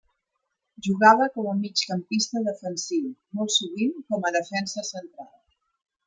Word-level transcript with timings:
Jugava 0.85 1.25
com 1.33 1.49
a 1.51 1.51
migcampista 1.57 2.41
defensiu, 2.47 3.03
molt 3.39 3.53
sovint 3.59 3.93
com 4.13 4.25
a 4.27 4.33
defensa 4.37 4.85
central. 4.89 5.31